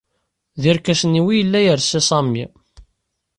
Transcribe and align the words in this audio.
D 0.61 0.63
irkasen-iw 0.71 1.27
i 1.29 1.35
yella 1.37 1.59
yelsa 1.61 1.99
Sami. 2.09 2.45